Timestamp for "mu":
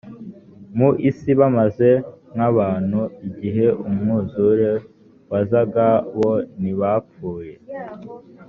0.77-0.89